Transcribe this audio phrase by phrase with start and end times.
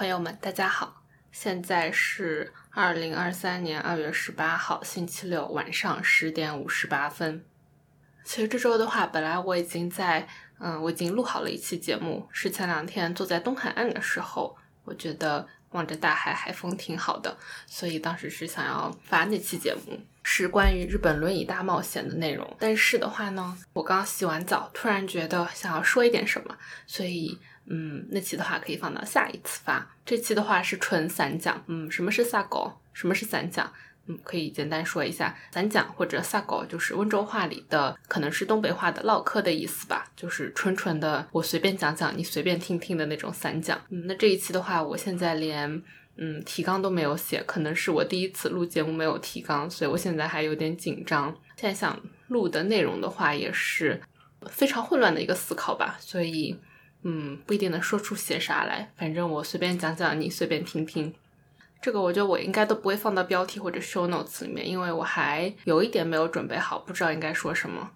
[0.00, 1.02] 朋友们，大家好！
[1.30, 7.44] 现在是二零二三年二月十八号星期六晚上十点五十八分。
[8.24, 10.26] 其实这周的话，本来我已经在，
[10.58, 17.36] 嗯，我已经录好了一期节目，是前两天坐在东海岸的时候，我觉得望着大海，海风挺好的，
[17.66, 22.56] 所以当时是想要发那期节目，是关于日本轮椅大冒险的内容。
[22.58, 26.56] 但是的话呢，我刚洗完澡，突然觉得想要说一点什么，
[26.86, 27.38] 所以。
[27.66, 29.88] 嗯，那期的话可以放到下一次发。
[30.04, 31.62] 这期的话是纯散讲。
[31.68, 32.72] 嗯，什么是萨狗？
[32.92, 33.72] 什么是散讲？
[34.06, 43.80] 嗯，可以简单说一下，散讲或者萨狗就是温州话里的，可能是东北话的唠嗑的意思吧，就是纯纯的我随便讲讲，你随便听听的那种散讲。
[43.90, 45.70] 嗯，那这一期的话，我现在连
[46.16, 51.32] 嗯提纲都没有写，可能是我第一次录节目没有提纲，所以我现在还有点紧张。
[51.56, 54.00] 现在想录的内容的话，也是
[54.48, 56.58] 非常混乱的一个思考吧，所以。
[57.02, 61.14] 嗯，不一定能说出些啥来，反正我随便讲讲，你随便听听。
[61.80, 67.92] 这个我觉得我应该都不会放到标题或者 show notes 里面，因为我还有一点没有准备好，不知道应该说什么。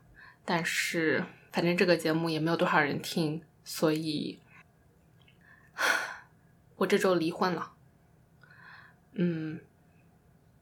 [0.46, 4.38] 但是反正这个节目也没有多少人听，所以，
[6.76, 7.72] 我这周离婚了。
[9.12, 9.60] 嗯，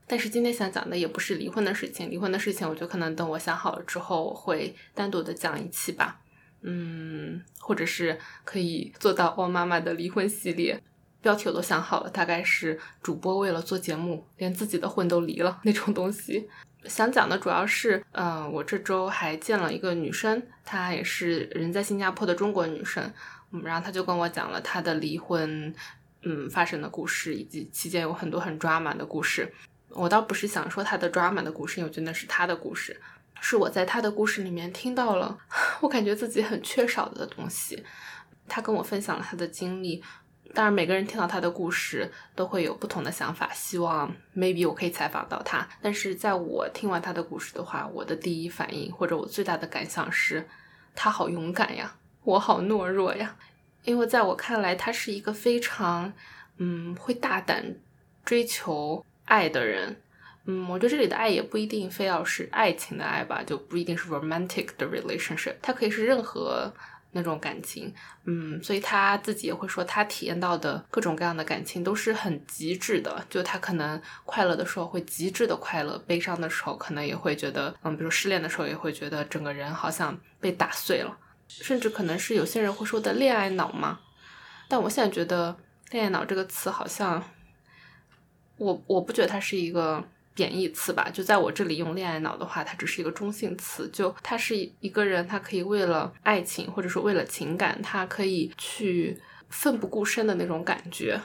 [0.09, 6.22] 但是今天想讲的也不是离婚的事情，离婚的事情我觉得可能等我想好了之后，我会单独的讲一期吧。
[6.62, 10.80] 嗯，或者是可以做到汪妈妈的离婚系列，
[11.20, 16.48] 标题我都想好了，大概是主播为了做节目，连自己的婚都离了 那种东西。
[16.84, 23.12] 想讲的主要是，嗯，我这周还见了一个女生，她也是人在新加坡的中国女生，
[23.52, 25.72] 嗯，然后她就跟我讲了她的离婚，
[26.22, 29.52] 嗯，发生的故事，以及期间有很多很抓马的故事。
[29.91, 33.00] 我倒不是想说她的抓马的故事，因为我觉得那是她的故事。
[33.44, 35.36] 是我在他的故事里面听到了，
[35.82, 37.84] 我感觉自己很缺少的东西。
[38.46, 40.00] 他跟我分享了他的经历，
[40.54, 45.68] 当然每个人听到他的故事都会有不同的想法，希望 maybe 我可以采访到他。
[45.80, 50.48] 但是在我听完他的故事的话，我的第一反应或者我最大的感想是，
[50.94, 53.36] 他好勇敢呀，我好懦弱呀。
[53.82, 56.12] 因为在我看来，他是一个非常
[56.58, 57.75] 嗯会大胆
[58.25, 60.00] 追求爱的人。
[60.44, 66.72] 嗯，我觉得这里的爱也不一定非要是爱情的爱吧，就不一定是 romantic 的 relationship，它可以是任何
[67.12, 67.94] 那种感情。
[68.25, 73.25] 嗯，所以他自己也会说，他体验到的各种各样的感情都是很极致的。
[73.31, 81.16] 就他可能快乐的时候会极致的快乐，悲伤的时候可能也会觉得，嗯，比如失恋的时候也会觉得整个人好像被打碎了，
[81.47, 84.00] 甚至可能是有些人会说的恋爱脑嘛。
[84.69, 85.56] 但我现在觉得
[85.92, 87.22] 恋爱脑这个词好像，
[88.56, 90.02] 我我不觉得它是一个。
[90.34, 93.88] 贬义词吧，就在我这里用恋爱脑的话，它只是一个中性词。
[93.93, 101.20] 就它是一个人，他可以为了爱情，或者说为了情感，他可以去奋不顾身的那种感觉。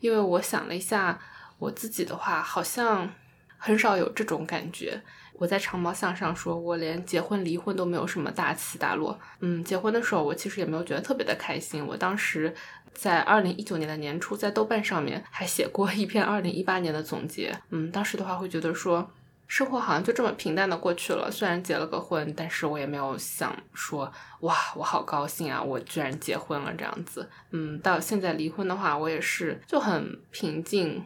[0.00, 1.18] 因为我想了一下，
[1.58, 3.12] 我自己的话，好像
[3.56, 5.02] 很少有这种感觉。
[5.38, 9.18] 我在长毛向上说，我连结婚离婚都没有什么大起大落。
[9.40, 11.86] 嗯，结婚的时候，我其实也没有觉得特别的开心。
[11.86, 12.54] 我当时。
[12.98, 17.54] 在二零一九年的年初，在豆瓣上面还写过一篇二零一八年的总结。
[17.68, 19.06] 嗯，当时的话会觉得说，
[19.46, 21.30] 生活好像就这么平淡的过去了。
[21.30, 24.10] 虽然结了个婚，但是我也没有想说，
[24.40, 27.28] 哇，我好高兴啊，我居然结婚了这样子。
[27.50, 31.04] 嗯，到现在离婚的话，我也是就很平静，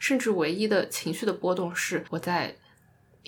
[0.00, 2.52] 甚至唯一的情绪的波动是我在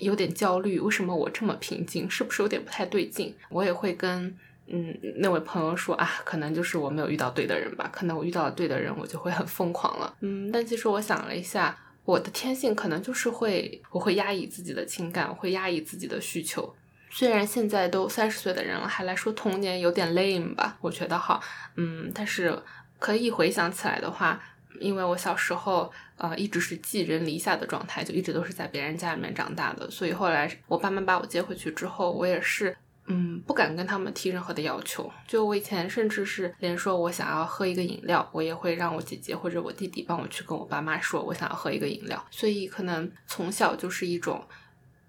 [0.01, 2.09] 有点焦虑，为什么我这么平静？
[2.09, 3.33] 是不是有点不太对劲？
[3.49, 4.37] 我也会跟。
[4.73, 10.15] 嗯，那位朋友说啊，可能就是我没有遇到对的人吧，可能我遇到了对的人，我就会很疯狂了。
[10.21, 16.73] 嗯，但其实我想了一下，我的天性可能就是会，我会压抑自己的情感，会压抑自己的需求。
[17.09, 21.41] 虽然现在都三十岁的人了，还来说童年有点 lame 吧，我觉得哈，
[21.75, 22.57] 嗯，但是
[22.97, 24.41] 可以回想起来的话，
[24.79, 32.75] 因为我小时候呃一直是寄人篱下的状态，就一直都是在别人家里面长大的，所以后来我爸妈把我接回去之后，我也是。
[33.07, 35.11] 嗯，不敢跟他们提任何的要求。
[35.27, 42.23] 就我以前，甚至是连说我想要喝一个饮料，我也会让我姐姐或者我弟弟帮我去跟我爸妈说，我想要喝一个饮料。
[42.29, 44.41] 所以可能从小就是一种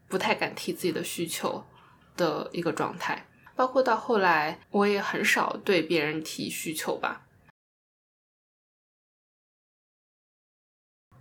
[0.09, 1.63] 不太敢提自己的需求
[2.17, 3.25] 的一个状态。
[3.55, 7.21] 包括到后来，我也很少对别人提需求吧。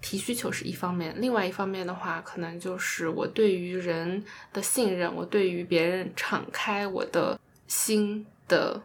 [0.01, 8.81] 提需求是一方面，另外一方面的话，可能就是我对于人的信任，我对于别人敞开我的心的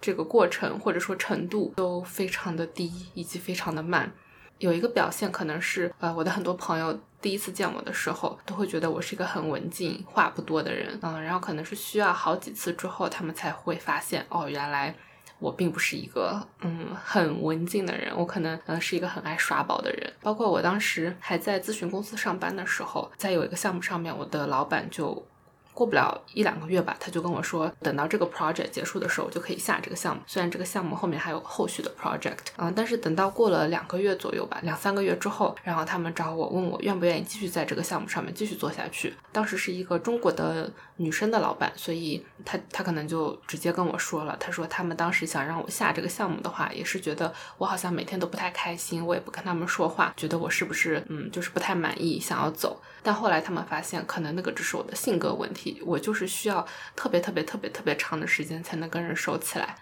[0.00, 4.12] 这个过程或者说程度都非常的低，以及非常的慢。
[4.58, 14.94] 有一个表现可能是，呃，我的很多朋友第一次见我的时候，都会觉得我是一个很文静、话不多的人，嗯，然后可能是需要好几次之后，他们才会发现，哦，原来
[15.38, 20.12] 我并不是一个嗯很文静的人，我可能呃是一个很爱耍宝的人。
[20.22, 25.26] 包括我当时还在咨询公司上班的时候，在有一个项目上面，我的老板就。
[25.74, 30.22] 过不了一两个月吧，他就跟我说，等到这个 project 结束的时候，就可以下这个项目。
[30.26, 39.12] 虽然这个项目后面还有后续的 project，嗯，但是等到过了两个月左右吧，两三个月之后，然后他们找我问我愿不愿意继续在这个项目上面继续做下去。
[39.32, 52.80] 当时是一个中国的女生的老板，所以他他可能就直接跟我说了，他说他们当时想让我下这个项目的话，也是觉得我好像每天都不太开心，我也不跟他们说话，觉得我是不是嗯就是不太满意，想要走。
[53.02, 55.63] 但后来他们发现，可能那个只是我的性格问题。
[55.84, 56.66] 我就是需要
[56.96, 59.76] 特别特别特别特别长的时间才能跟人熟起来，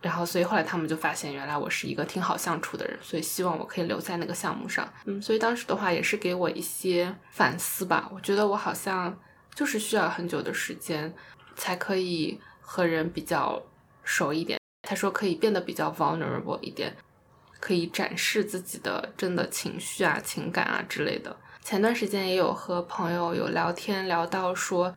[0.00, 4.88] 然后所以后来他们就发现原来我是一个挺好相处的人，所以希望我可以留在那个项目上。
[5.04, 8.08] 嗯，所以当时的话也是给我一些反思吧。
[8.12, 9.18] 我觉得我好像
[9.54, 11.12] 就是需要很久的时间
[11.56, 13.62] 才可以和人比较
[14.04, 14.58] 熟一点。
[14.82, 16.96] 他说可以变得比较 vulnerable 一点，
[17.58, 21.36] 可以展示自己的真的情绪啊、情感啊之类的。
[21.64, 24.96] 前段时间也有和朋友有聊天，聊到说，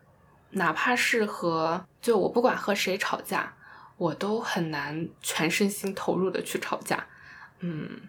[0.50, 3.54] 哪怕是和就我不管和谁吵架，
[3.96, 7.06] 我都很难全身心投入的去吵架。
[7.60, 8.00] 嗯，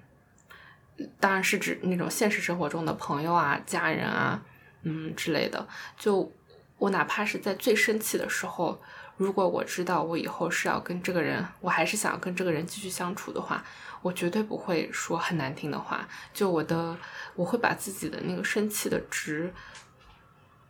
[1.20, 4.42] 当然是指那种现实生活中的朋友啊、家人啊，
[4.84, 5.68] 嗯之类的。
[5.98, 6.32] 就
[6.78, 8.82] 我哪怕是在最生气的时候。
[9.18, 13.64] 如果我知道我以后是要跟这个人，我还是想要跟这个人继续相处的话，
[14.02, 16.08] 我绝对不会说很难听的话。
[16.34, 16.98] 就我的，
[17.36, 19.54] 我会把自己的那个生气的值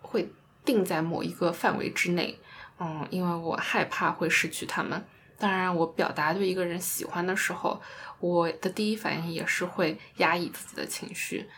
[0.02, 0.30] 会
[0.66, 2.38] 定在某一个范围之内。
[2.80, 5.04] 嗯，因为我害怕会失去他们。
[5.38, 7.82] 当然，我表达对一个人喜欢的时候，
[8.20, 11.50] 我的第一反应也是会压抑自己的情绪。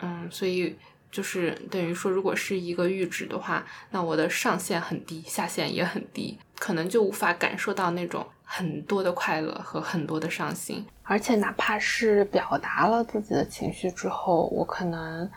[0.00, 0.78] 嗯，所以。
[1.12, 10.86] 就是等于说，如果是一个阈值的话，那我的上限很低，下限也很低，可能就无法感受到那种很多的快乐和很多的伤心。
[11.02, 15.28] 而且，哪怕是表达了自己的情绪之后，我可能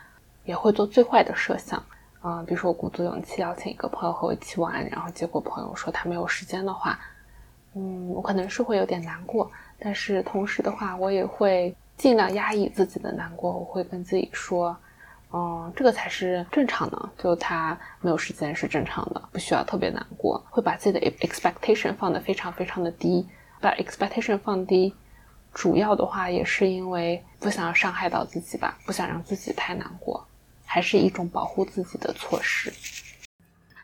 [0.45, 1.83] 也会做最坏的设想
[2.23, 6.97] 啊，比如说我鼓足勇气邀请一个朋友和我一起玩，然后结果朋友说他没有时间的话，
[7.75, 14.75] 嗯，我可能是会有点难过，但是同时的话，我也会尽量压抑自己的难过，我会跟自己说。
[15.35, 20.41] 嗯，这个才是正常的，就他没有时间是正常的，不需要特别难过。
[20.49, 23.27] 会把自己的 expectation 放得非常非常的低，
[23.59, 24.95] 把 expectation 放低，
[25.51, 30.23] 主要的话也是因为不想要伤害到自己吧，不想让自己太难过，
[30.73, 32.73] 还是一种保护自己的措施。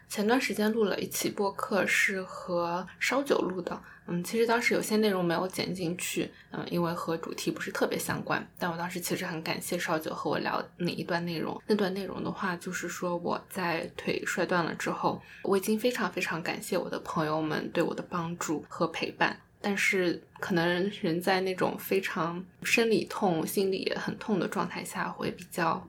[0.08, 3.80] 前段时间录了一期播客，是和烧酒录的。
[4.08, 8.44] 嗯，其实当时有些内容没有剪进去，嗯，因为和主题不是特别相关。
[8.58, 11.62] 但我当时其实很感谢烧酒和我聊那一段内容。
[11.68, 19.40] 那段内容的话，就是说我在腿摔断了之后，我已经非常非常感谢我的朋友们对我的帮助和陪伴。
[19.62, 25.88] 但是可能人在那种非常生理痛、心里也很痛的状态下，会比较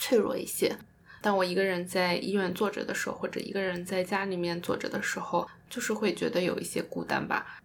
[0.00, 0.76] 脆弱一些。
[1.20, 7.60] 当我一个人在医院坐着的时候，或者一个人在家里面坐着的时候，就是会觉得有一些孤单吧。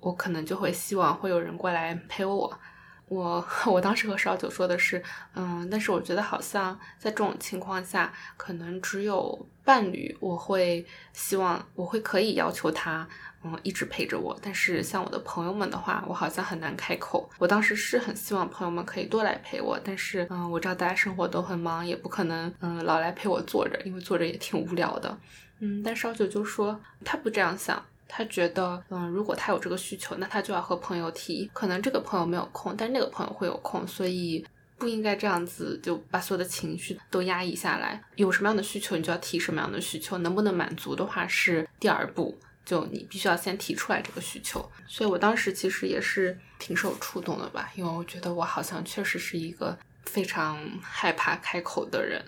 [0.00, 2.60] 我可能就会希望会有人过来陪我。
[3.08, 5.02] 我 我当时和少九说的是，
[5.34, 13.06] 嗯，但是我觉得好像在这种情况下，可能只有伴侣，我会希望我会可以要求他。
[13.44, 14.36] 嗯，一直陪着我。
[14.42, 17.30] 但是像我的朋友们的话，我好像很难开口。
[17.38, 25.16] 我当时是很希望朋友们可以多来陪我，但是嗯，我知道大家生活都很忙，也不可能嗯老来陪我坐着，因为坐着也挺无聊的。
[25.60, 31.50] 嗯，但烧酒就说他不这样想，他觉得嗯，如果他有这个需求，那他就要和朋友提。
[31.52, 34.44] 可能这个朋友没有空，但那个朋友会有空，所以
[34.78, 38.02] 不应该这样子就把所有的情绪都压抑下来。
[38.16, 42.38] 有什么样的需求，你就要提什么样的需求，能不能满足的话是第二步。
[42.64, 52.20] 就你必须要先提出来这个需求，所以我当时其实也是挺受触动的吧，因为我觉得我好像确实是一个非常害怕开口的人，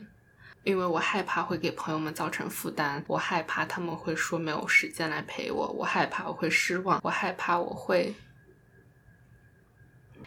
[0.68, 8.14] 因为我害怕会给朋友们造成负担，我害怕他们会说没有时间来陪我，我害怕我会失望，我害怕我会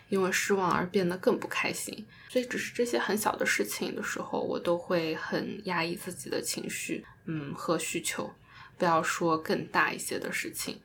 [0.09, 8.33] 因为失望而变得更不开心，所以只是这些很小的事情的时候，我都会很压抑自己的情绪，嗯和需求。
[8.79, 10.81] 不要说更大一些的事情。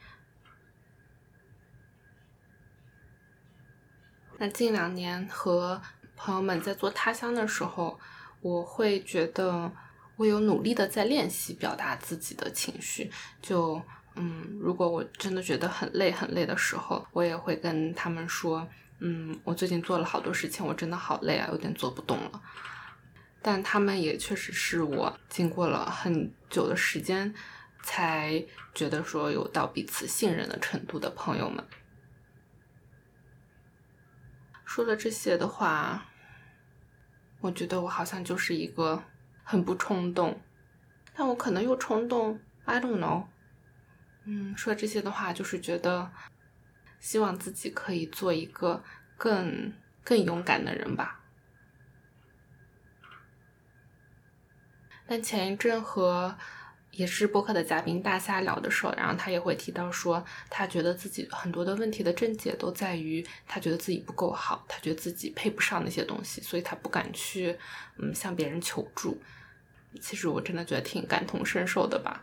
[4.36, 5.80] 那近两年和
[6.14, 7.98] 朋友们在做他乡的时候，
[8.46, 9.70] 我会觉得
[10.16, 13.10] 我有努力的在练习表达自己的情绪。
[13.42, 13.80] 就
[14.14, 18.66] 嗯，如果我真的觉得很累很累的时候，我也会跟他们说，
[19.00, 22.42] 嗯，我最近做了好多事情，我真的好累啊，有点做不动了。
[23.42, 27.34] 但他们也确实是我经过了很久的时间。
[27.82, 31.64] 才觉得说有到彼此信任的程度的朋友们。
[34.64, 36.04] 说了这些的话，
[37.46, 39.00] 我觉得我好像就是一个
[39.44, 40.40] 很不冲动，
[41.14, 43.26] 但我可能又冲动，I don't know。
[44.24, 46.10] 嗯，说这些的话，就是觉得
[46.98, 48.82] 希望自己可以做一个
[49.16, 49.72] 更
[50.02, 51.20] 更勇敢的人吧。
[55.06, 56.36] 但前一阵和
[56.96, 67.56] 也是播客的嘉宾大夏聊的时候，然后他也会提到说，他觉得自己很多的问题的症结都在于他觉得自己不够好，他觉得自己配不上那些东西，所以他不敢去
[67.98, 69.20] 嗯向别人求助。
[70.00, 72.22] 其实我真的觉得挺感同身受的吧。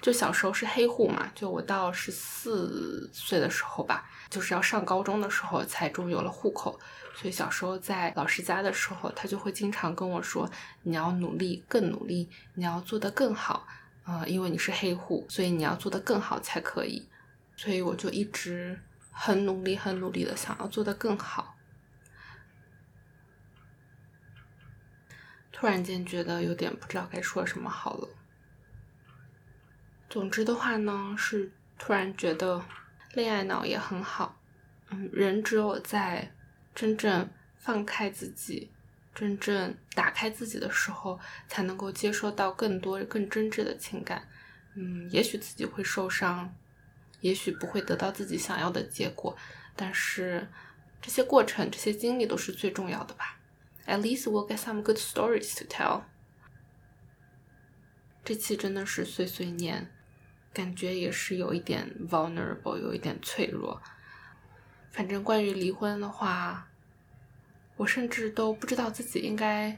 [0.00, 6.78] 就小时候是黑户嘛，就我到十四岁的时候吧，就是要上高中的时候才终于有了户口。
[7.14, 10.50] 所以小时候在老师家的时候，他就会经常跟我说
[10.82, 13.68] ：“你要努力，更努力，你要做得更好。”
[14.04, 17.08] 呃，因为你是黑户，所以你要做得更好才可以。
[17.56, 18.80] 所以我就一直
[19.10, 21.56] 很努力、很努力的想要做得更好。
[25.52, 28.08] 突然间觉得有点不知道该说什么好了。
[30.10, 32.64] 总之的话呢，是突然觉得
[33.14, 34.40] 恋爱脑也很好。
[34.90, 36.34] 嗯，人只有在
[36.74, 38.72] 真正放开自己、
[39.14, 44.28] 真正打开自己的时候，才能够接收到更多、更真挚的情感。
[44.74, 46.54] 嗯，也许自己会受伤，
[47.20, 49.36] 也许不会得到自己想要的结果，
[49.76, 50.48] 但是
[51.00, 53.38] 这些过程、这些经历都是最重要的吧。
[53.86, 56.02] At least we'll get some good stories to tell。
[58.24, 59.90] 这期真的是碎碎念。
[60.54, 63.80] 感觉也是有一点 vulnerable，有一点脆弱。
[64.90, 66.68] 反正关于离婚的话，
[67.82, 69.76] 我甚至都不知道自己应该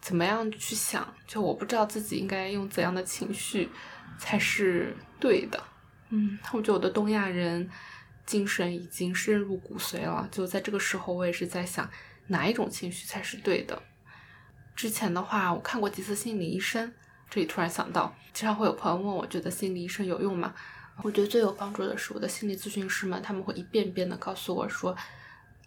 [0.00, 3.68] 怎么样去想，就我不知道自己应该用怎样的情绪
[4.20, 5.60] 才是对的。
[6.10, 7.68] 嗯，我觉得我的东亚人
[8.24, 10.28] 精神已经深入骨髓了。
[10.30, 11.90] 就在这个时候，我也是在想
[12.28, 13.82] 哪一种情绪才是对的。
[14.76, 16.94] 之前的话，我看过几次心理医生。
[17.28, 20.54] 这里突然想到，经常会有朋友问我，觉得心理医生有用吗？
[21.02, 24.96] 我觉得最有帮助的是我的心理咨询师们，他们会一遍遍的告诉我说，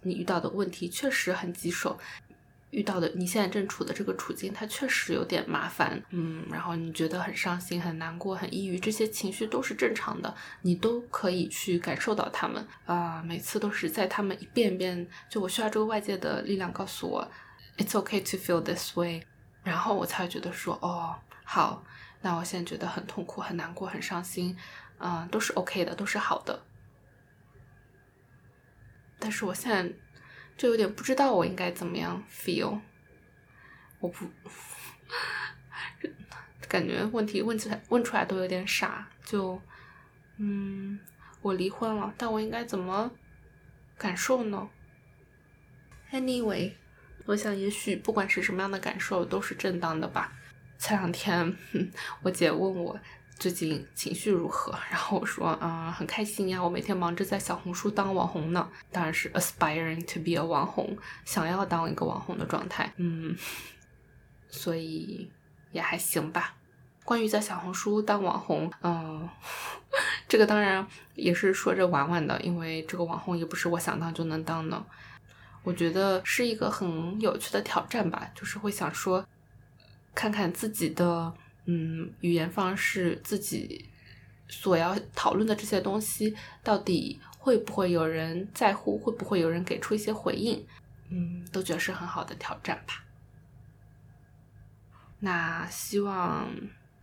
[0.02, 1.98] 你遇到的问题确实很棘手，
[2.72, 13.22] 遇到的你现在正处的这个处境，它确实有点麻烦，嗯，然后你觉得很伤心、很难过、很抑郁，这些情绪都是正常的，你都可以去感受到他们啊。
[13.24, 17.32] 每次都是在他们一遍遍，就我需要这个外界的力量告诉我
[17.78, 19.24] ，it's okay to feel this way，
[19.64, 21.16] 然后我才觉得说，哦。
[21.44, 21.84] 好，
[22.22, 24.56] 那我现在觉得很痛苦、很难过、很伤心，
[25.00, 26.62] 嗯，都是 OK 的，都是好的。
[29.20, 29.94] 但是我现在
[30.58, 32.80] 就有点不知道我应该怎么样 feel，
[34.00, 34.26] 我不
[36.68, 39.62] 感觉问题问起来问出来都有点傻，就
[40.38, 41.00] 嗯，
[41.42, 43.12] 我离婚了，但我应该怎么
[43.98, 44.70] 感受呢
[46.12, 46.74] ？Anyway，
[47.26, 50.32] 我想也许不管是什么样的感受都是正当的吧。
[50.78, 51.58] 前两天，
[52.22, 53.00] 我姐问我
[53.40, 63.34] 最近情绪如何，然后我说，嗯，很开心呀，我每天忙着在小红书当网红呢，当然是 aspiring to be a 网红，想要当一个网红的状态，嗯，
[64.50, 65.32] 所以
[65.72, 66.54] 也还行吧。
[67.06, 69.28] 关于在小红书当网红，嗯，
[70.28, 74.86] 这个当然也是说着玩玩的，因为这个网红也不是我想当就能当的，
[75.64, 79.26] 我觉得是一个很有趣的挑战吧，就是会想说。
[80.16, 81.34] 看看自己的
[81.72, 83.88] 嗯语言方式，自己
[84.48, 90.66] 所要讨论的这些东西，到底会不会有人在乎，会不会有人给出一些回应，
[91.10, 93.04] 嗯，都觉得是很好的挑战吧。
[95.20, 96.50] 那希望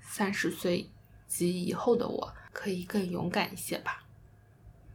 [0.00, 0.90] 三十岁
[1.28, 4.02] 及以后的我可以更勇敢一些吧，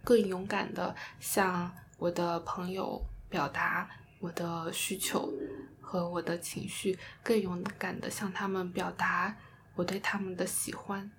[0.03, 5.31] 更勇敢的向我的朋友表达我的需求。
[5.91, 9.35] 和我的情绪更勇敢的向他们表达
[9.75, 11.11] 我对他们的喜欢，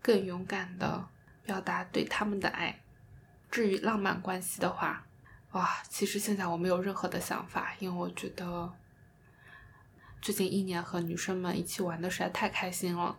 [0.00, 1.08] 更勇敢的
[1.44, 2.80] 表达对他们的爱。
[3.50, 5.06] 至于浪漫关系的话，
[5.52, 8.72] 哇，其实现在我没有任何的想法，因为我觉得
[10.20, 13.18] 最近一年和女生们一起玩的实在太开心了，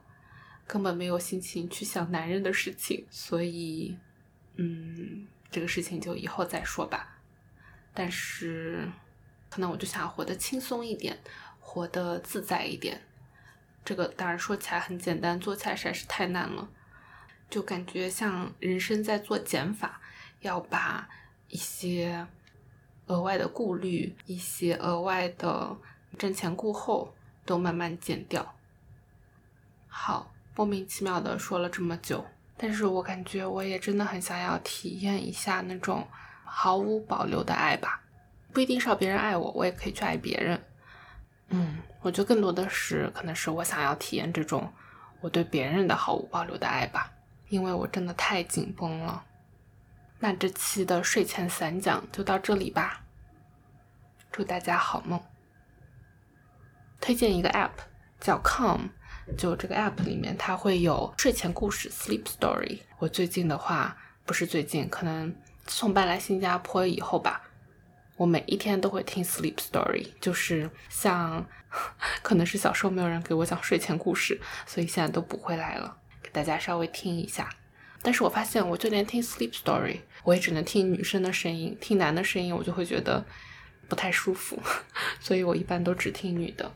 [0.66, 3.98] 根本没有心情去想男人的事情，所以，
[4.56, 7.18] 嗯，这个事情就以后再说吧。
[7.94, 8.92] 但是。
[9.50, 11.16] 可能我就想活得轻松一点，
[11.60, 13.00] 活得自在一点。
[13.86, 16.68] 这个当然说起来很简单，做起来实在是太难了。
[17.50, 20.02] 就感觉像人生在做减法，
[20.42, 21.08] 要把
[21.50, 22.26] 一些
[23.08, 25.78] 额外的顾虑、一些额外的
[26.18, 27.14] 瞻前顾后
[27.46, 28.56] 都慢慢减掉。
[29.88, 32.26] 好，莫名其妙的说了这么久，
[32.58, 36.08] 但是我感觉我也真的很想要体验一下那种
[36.44, 38.02] 毫无保留的爱吧。
[38.52, 40.60] 不一定是要别人爱我，我也可以去爱别人。
[41.50, 44.72] 嗯，我觉得更多的是可能是我想要体验这种
[45.22, 47.12] 我对别人的毫无保留的爱吧，
[47.50, 49.24] 因为我真的太紧绷了。
[50.20, 53.04] 那这期的睡前散讲就到这里吧，
[54.32, 55.22] 祝大家好梦。
[57.00, 57.72] 推荐一个 app
[58.20, 58.90] 叫 Calm，
[59.38, 62.80] 就这个 app 里面它会有睡前故事 Sleep Story。
[63.00, 65.36] 我最近的话不是最近，可能
[65.68, 67.42] 从搬来新加坡以后吧。
[68.16, 71.46] 我每一天都会听 sleep story，就是像，
[72.22, 77.50] 可能是小时候没有人给我讲睡前故事，所以现在都补回来了，给大家稍微听一下。
[78.02, 83.26] 但是我发现，我就连听 sleep story，我也只能听女生的声音，听男的声音我就会觉得
[83.88, 84.62] 不太舒服，
[85.20, 86.72] 所以我一般都只听女的。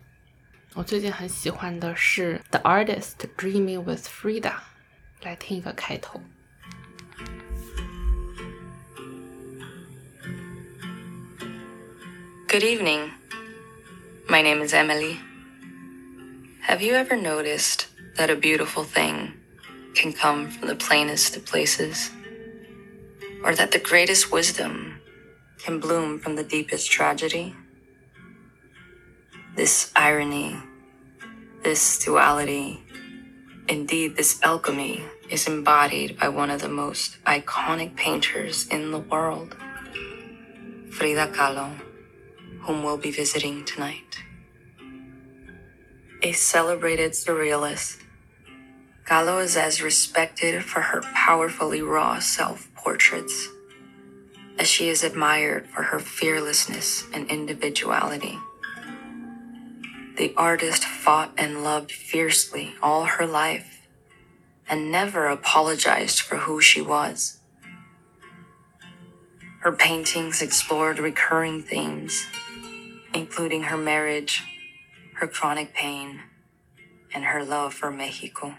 [0.73, 4.53] 我最近很喜欢的是 The Artist Dreaming with Frida，
[5.21, 6.21] 来听一个开头。
[12.47, 13.11] Good evening.
[14.29, 15.19] My name is Emily.
[16.61, 19.33] Have you ever noticed that a beautiful thing
[19.95, 22.09] can come from the plainest of places?
[23.43, 25.01] Or that the greatest wisdom
[25.59, 27.53] can bloom from the deepest tragedy?
[29.57, 30.55] This irony,
[31.63, 32.81] this duality,
[33.67, 39.53] indeed, this alchemy is embodied by one of the most iconic painters in the world,
[40.91, 41.86] Frida Kahlo
[42.67, 44.19] whom we'll be visiting tonight.
[46.21, 48.03] A celebrated surrealist,
[49.05, 53.47] Kahlo is as respected for her powerfully raw self portraits
[54.59, 58.37] as she is admired for her fearlessness and individuality.
[60.17, 63.87] The artist fought and loved fiercely all her life
[64.67, 67.39] and never apologized for who she was.
[69.61, 72.25] Her paintings explored recurring themes
[73.13, 74.43] including her marriage,
[75.15, 76.21] her chronic pain,
[77.13, 78.55] and her love for Mexico.